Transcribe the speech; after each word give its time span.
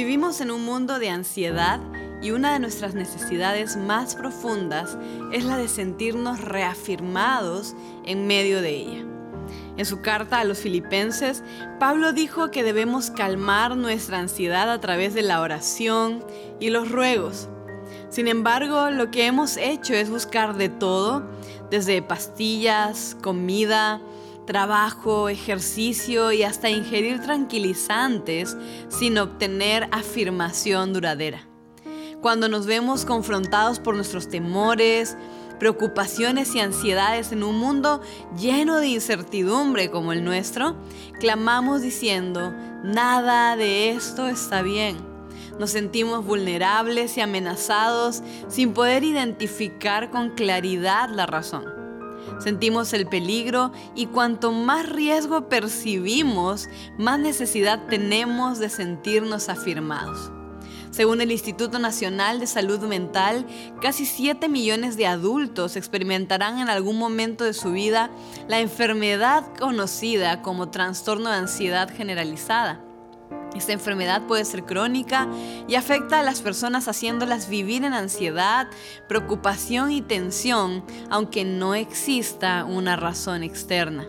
Vivimos 0.00 0.40
en 0.40 0.50
un 0.50 0.64
mundo 0.64 0.98
de 0.98 1.10
ansiedad 1.10 1.78
y 2.22 2.30
una 2.30 2.54
de 2.54 2.58
nuestras 2.58 2.94
necesidades 2.94 3.76
más 3.76 4.14
profundas 4.14 4.96
es 5.30 5.44
la 5.44 5.58
de 5.58 5.68
sentirnos 5.68 6.40
reafirmados 6.40 7.76
en 8.06 8.26
medio 8.26 8.62
de 8.62 8.70
ella. 8.70 9.04
En 9.76 9.84
su 9.84 10.00
carta 10.00 10.40
a 10.40 10.44
los 10.44 10.60
filipenses, 10.60 11.44
Pablo 11.78 12.14
dijo 12.14 12.50
que 12.50 12.62
debemos 12.62 13.10
calmar 13.10 13.76
nuestra 13.76 14.18
ansiedad 14.18 14.70
a 14.70 14.80
través 14.80 15.12
de 15.12 15.20
la 15.20 15.42
oración 15.42 16.24
y 16.60 16.70
los 16.70 16.90
ruegos. 16.90 17.50
Sin 18.08 18.26
embargo, 18.26 18.88
lo 18.88 19.10
que 19.10 19.26
hemos 19.26 19.58
hecho 19.58 19.92
es 19.92 20.08
buscar 20.08 20.56
de 20.56 20.70
todo, 20.70 21.28
desde 21.70 22.00
pastillas, 22.00 23.18
comida, 23.22 24.00
trabajo, 24.46 25.28
ejercicio 25.28 26.32
y 26.32 26.42
hasta 26.42 26.70
ingerir 26.70 27.20
tranquilizantes 27.20 28.56
sin 28.88 29.18
obtener 29.18 29.88
afirmación 29.92 30.92
duradera. 30.92 31.46
Cuando 32.20 32.48
nos 32.48 32.66
vemos 32.66 33.04
confrontados 33.04 33.78
por 33.78 33.94
nuestros 33.94 34.28
temores, 34.28 35.16
preocupaciones 35.58 36.54
y 36.54 36.60
ansiedades 36.60 37.32
en 37.32 37.44
un 37.44 37.58
mundo 37.58 38.00
lleno 38.36 38.78
de 38.78 38.88
incertidumbre 38.88 39.90
como 39.90 40.12
el 40.12 40.24
nuestro, 40.24 40.76
clamamos 41.20 41.82
diciendo, 41.82 42.52
nada 42.82 43.56
de 43.56 43.90
esto 43.90 44.26
está 44.26 44.62
bien. 44.62 44.96
Nos 45.58 45.70
sentimos 45.70 46.24
vulnerables 46.24 47.16
y 47.18 47.20
amenazados 47.20 48.22
sin 48.48 48.72
poder 48.72 49.04
identificar 49.04 50.10
con 50.10 50.30
claridad 50.30 51.10
la 51.10 51.26
razón. 51.26 51.79
Sentimos 52.42 52.92
el 52.94 53.06
peligro 53.06 53.70
y 53.94 54.06
cuanto 54.06 54.50
más 54.50 54.88
riesgo 54.88 55.48
percibimos, 55.48 56.68
más 56.98 57.18
necesidad 57.18 57.86
tenemos 57.88 58.58
de 58.58 58.70
sentirnos 58.70 59.48
afirmados. 59.48 60.32
Según 60.90 61.20
el 61.20 61.30
Instituto 61.30 61.78
Nacional 61.78 62.40
de 62.40 62.48
Salud 62.48 62.80
Mental, 62.80 63.46
casi 63.80 64.06
7 64.06 64.48
millones 64.48 64.96
de 64.96 65.06
adultos 65.06 65.76
experimentarán 65.76 66.58
en 66.58 66.68
algún 66.68 66.98
momento 66.98 67.44
de 67.44 67.52
su 67.54 67.70
vida 67.72 68.10
la 68.48 68.58
enfermedad 68.58 69.44
conocida 69.58 70.42
como 70.42 70.70
trastorno 70.70 71.30
de 71.30 71.36
ansiedad 71.36 71.94
generalizada. 71.94 72.80
Esta 73.54 73.72
enfermedad 73.72 74.26
puede 74.26 74.44
ser 74.44 74.64
crónica 74.64 75.28
y 75.66 75.74
afecta 75.74 76.20
a 76.20 76.22
las 76.22 76.40
personas 76.40 76.88
haciéndolas 76.88 77.48
vivir 77.48 77.84
en 77.84 77.94
ansiedad, 77.94 78.68
preocupación 79.08 79.90
y 79.90 80.02
tensión, 80.02 80.84
aunque 81.10 81.44
no 81.44 81.74
exista 81.74 82.64
una 82.64 82.96
razón 82.96 83.42
externa. 83.42 84.08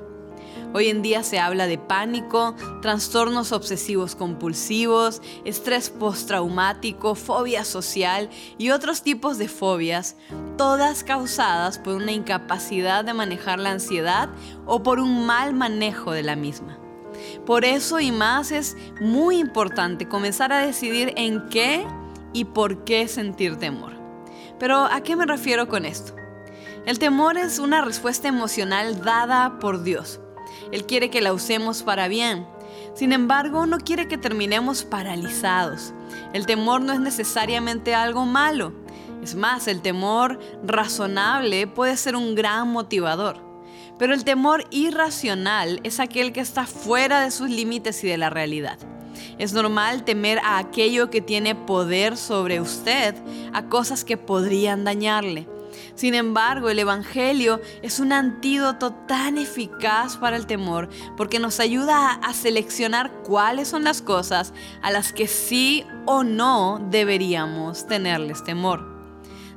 Hoy 0.74 0.88
en 0.88 1.02
día 1.02 1.22
se 1.22 1.38
habla 1.38 1.68
de 1.68 1.78
pánico, 1.78 2.56
trastornos 2.82 3.52
obsesivos 3.52 4.16
compulsivos, 4.16 5.22
estrés 5.44 5.90
postraumático, 5.90 7.16
fobia 7.16 7.66
social 7.66 8.30
y 8.58 8.70
otros 8.70 9.02
tipos 9.02 9.38
de 9.38 9.50
fobias, 9.50 10.16
todas 10.58 11.04
causadas 11.04 11.78
por 11.78 11.96
una 11.96 12.14
incapacidad 12.14 13.04
de 13.04 13.14
manejar 13.14 13.60
la 13.60 13.72
ansiedad 13.72 14.30
o 14.66 14.82
por 14.82 15.02
un 15.02 15.26
mal 15.26 15.54
manejo 15.54 16.14
de 16.14 16.24
la 16.24 16.38
misma. 16.38 16.81
Por 17.46 17.66
eso 17.66 18.00
y 18.00 18.12
más 18.12 18.52
es 18.52 18.78
muy 19.00 19.38
importante 19.38 20.08
comenzar 20.08 20.54
a 20.54 20.66
decidir 20.66 21.14
en 21.18 21.48
qué 21.50 21.86
y 22.34 22.46
por 22.46 22.84
qué 22.84 23.08
sentir 23.08 23.58
temor. 23.58 23.94
Pero 24.60 24.86
¿a 24.86 25.02
qué 25.02 25.16
me 25.16 25.26
refiero 25.26 25.68
con 25.68 25.86
esto? 25.86 26.16
El 26.86 27.00
temor 27.00 27.38
es 27.38 27.60
una 27.60 27.82
respuesta 27.82 28.28
emocional 28.28 29.02
dada 29.02 29.60
por 29.60 29.84
Dios. 29.84 30.20
Él 30.72 30.86
quiere 30.86 31.10
que 31.10 31.22
la 31.22 31.34
usemos 31.34 31.84
para 31.84 32.08
bien. 32.08 32.46
Sin 32.94 33.14
embargo, 33.14 33.66
no 33.66 33.78
quiere 33.80 34.08
que 34.08 34.18
terminemos 34.18 34.84
paralizados. 34.84 35.94
El 36.34 36.46
temor 36.46 36.82
no 36.82 36.94
es 36.94 37.00
necesariamente 37.00 37.96
algo 37.96 38.26
malo. 38.26 38.74
Es 39.22 39.36
más, 39.36 39.68
el 39.68 39.82
temor 39.82 40.40
razonable 40.64 41.68
puede 41.68 41.96
ser 41.98 42.16
un 42.16 42.36
gran 42.36 42.68
motivador. 42.70 43.51
Pero 44.02 44.16
el 44.16 44.24
temor 44.24 44.66
irracional 44.72 45.80
es 45.84 46.00
aquel 46.00 46.34
que 46.34 46.40
está 46.40 46.66
fuera 46.66 47.22
de 47.22 47.30
sus 47.30 47.52
límites 47.52 48.04
y 48.04 48.08
de 48.08 48.18
la 48.18 48.32
realidad. 48.32 48.80
Es 49.38 49.54
normal 49.54 50.06
temer 50.06 50.40
a 50.40 50.58
aquello 50.58 51.12
que 51.12 51.22
tiene 51.22 51.54
poder 51.54 52.18
sobre 52.18 52.60
usted, 52.60 53.14
a 53.54 53.68
cosas 53.70 54.04
que 54.04 54.18
podrían 54.18 54.86
dañarle. 54.86 55.48
Sin 55.94 56.16
embargo, 56.16 56.70
el 56.70 56.80
Evangelio 56.80 57.62
es 57.84 58.00
un 58.00 58.12
antídoto 58.12 58.92
tan 58.92 59.38
eficaz 59.38 60.18
para 60.18 60.36
el 60.36 60.48
temor 60.48 60.90
porque 61.16 61.38
nos 61.38 61.60
ayuda 61.60 62.14
a, 62.14 62.34
seleccionar 62.34 63.12
cuáles 63.22 63.68
son 63.68 63.84
las 63.84 64.02
cosas 64.02 64.52
a 64.82 64.90
las 64.90 65.14
que 65.14 65.28
sí 65.28 65.86
o 66.08 66.24
no 66.24 66.84
deberíamos 66.90 67.86
tenerles 67.86 68.44
temor. 68.44 68.91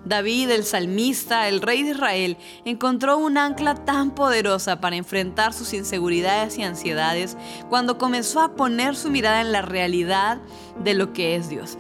David, 0.04 0.50
el 0.50 0.64
salmista, 0.64 1.48
el 1.48 1.62
rey 1.62 1.82
de 1.82 1.90
Israel, 1.90 2.36
encontró 2.64 3.16
un 3.16 3.38
ancla 3.38 3.74
tan 3.74 4.14
poderosa 4.14 4.80
para 4.80 4.96
enfrentar 4.96 5.52
sus 5.52 5.72
inseguridades 5.72 6.58
y 6.58 6.62
ansiedades 6.62 7.36
cuando 7.70 7.96
comenzó 7.96 8.40
a 8.40 8.54
poner 8.54 8.96
su 8.96 9.10
mirada 9.10 9.40
en 9.40 9.52
la 9.52 9.62
realidad 9.62 10.40
de 10.82 10.94
lo 10.94 11.12
que 11.12 11.36
es 11.36 11.48
Dios. 11.48 11.78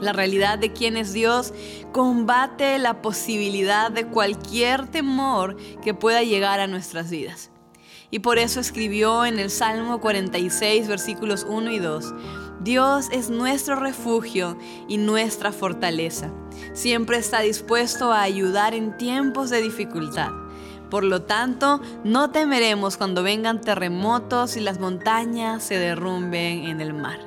La 0.00 0.12
realidad 0.12 0.58
de 0.58 0.72
quién 0.72 0.96
es 0.96 1.12
Dios 1.12 1.54
combate 1.92 2.78
la 2.78 3.00
posibilidad 3.00 3.90
de 3.90 4.06
cualquier 4.06 4.86
temor 4.86 5.56
que 5.82 5.94
pueda 5.94 6.22
llegar 6.22 6.60
a 6.60 6.66
nuestras 6.66 7.10
vidas. 7.10 7.50
Y 8.10 8.20
por 8.20 8.38
eso 8.38 8.60
escribió 8.60 9.24
en 9.26 9.38
el 9.38 9.50
Salmo 9.50 10.00
46, 10.00 10.88
versículos 10.88 11.46
1 11.48 11.70
y 11.72 11.78
2, 11.78 12.14
Dios 12.60 13.08
es 13.12 13.30
nuestro 13.30 13.76
refugio 13.76 14.56
y 14.88 14.96
nuestra 14.96 15.52
fortaleza. 15.52 16.32
Siempre 16.72 17.18
está 17.18 17.40
dispuesto 17.40 18.12
a 18.12 18.22
ayudar 18.22 18.74
en 18.74 18.96
tiempos 18.96 19.50
de 19.50 19.62
dificultad. 19.62 20.30
Por 20.90 21.04
lo 21.04 21.22
tanto, 21.22 21.80
no 22.02 22.30
temeremos 22.30 22.96
cuando 22.96 23.22
vengan 23.22 23.60
terremotos 23.60 24.56
y 24.56 24.60
las 24.60 24.80
montañas 24.80 25.62
se 25.62 25.78
derrumben 25.78 26.64
en 26.64 26.80
el 26.80 26.94
mar. 26.94 27.20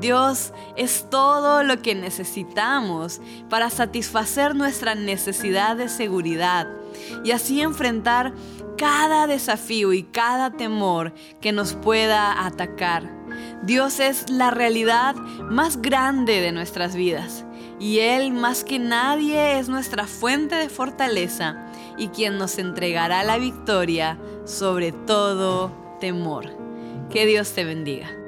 Dios 0.00 0.52
es 0.76 1.08
todo 1.10 1.62
lo 1.62 1.80
que 1.80 1.94
necesitamos 1.94 3.20
para 3.48 3.70
satisfacer 3.70 4.54
nuestra 4.54 4.94
necesidad 4.94 5.76
de 5.76 5.88
seguridad 5.88 6.68
y 7.24 7.30
así 7.30 7.60
enfrentar 7.60 8.32
cada 8.76 9.26
desafío 9.26 9.92
y 9.92 10.02
cada 10.02 10.50
temor 10.50 11.12
que 11.40 11.52
nos 11.52 11.74
pueda 11.74 12.46
atacar. 12.46 13.10
Dios 13.62 14.00
es 14.00 14.28
la 14.28 14.50
realidad 14.50 15.14
más 15.14 15.80
grande 15.80 16.40
de 16.40 16.52
nuestras 16.52 16.96
vidas 16.96 17.44
y 17.78 18.00
Él 18.00 18.32
más 18.32 18.64
que 18.64 18.78
nadie 18.78 19.58
es 19.58 19.68
nuestra 19.68 20.06
fuente 20.06 20.54
de 20.54 20.68
fortaleza 20.68 21.66
y 21.96 22.08
quien 22.08 22.38
nos 22.38 22.58
entregará 22.58 23.22
la 23.22 23.38
victoria 23.38 24.18
sobre 24.44 24.92
todo 24.92 25.72
temor. 26.00 26.50
Que 27.10 27.26
Dios 27.26 27.52
te 27.52 27.64
bendiga. 27.64 28.21